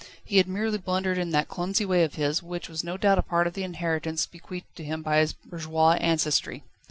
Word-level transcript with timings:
He 0.25 0.37
had 0.37 0.47
merely 0.47 0.79
blundered 0.79 1.19
in 1.19 1.29
that 1.29 1.47
clumsy 1.47 1.85
way 1.85 2.03
of 2.03 2.15
his, 2.15 2.41
which 2.41 2.67
was 2.67 2.83
no 2.83 2.97
doubt 2.97 3.19
a 3.19 3.21
part 3.21 3.45
of 3.45 3.53
the 3.53 3.61
inheritance 3.61 4.25
bequeathed 4.25 4.75
to 4.77 4.83
him 4.83 5.03
by 5.03 5.19
his 5.19 5.33
bourgeois 5.33 5.91
ancestry. 6.01 6.63